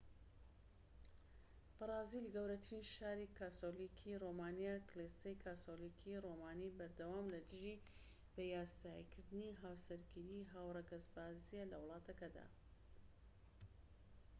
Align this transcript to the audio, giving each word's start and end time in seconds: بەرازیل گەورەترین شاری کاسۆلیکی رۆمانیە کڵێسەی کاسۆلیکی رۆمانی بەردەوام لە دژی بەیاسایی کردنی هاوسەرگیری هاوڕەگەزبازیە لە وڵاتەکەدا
بەرازیل 1.77 2.25
گەورەترین 2.35 2.83
شاری 2.95 3.33
کاسۆلیکی 3.39 4.19
رۆمانیە 4.23 4.75
کڵێسەی 4.89 5.41
کاسۆلیکی 5.43 6.21
رۆمانی 6.25 6.75
بەردەوام 6.77 7.25
لە 7.33 7.39
دژی 7.49 7.83
بەیاسایی 8.35 9.09
کردنی 9.13 9.57
هاوسەرگیری 9.61 10.47
هاوڕەگەزبازیە 10.53 11.63
لە 11.71 11.77
وڵاتەکەدا 11.83 12.45